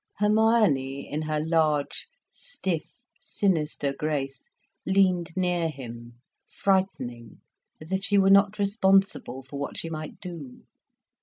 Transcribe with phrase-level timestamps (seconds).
[0.17, 4.49] Hermione, in her large, stiff, sinister grace,
[4.83, 6.15] leaned near him,
[6.49, 7.41] frightening,
[7.79, 10.63] as if she were not responsible for what she might do.